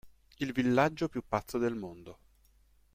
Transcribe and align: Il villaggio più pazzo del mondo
Il 0.39 0.51
villaggio 0.51 1.09
più 1.09 1.21
pazzo 1.27 1.59
del 1.59 1.75
mondo 1.75 2.17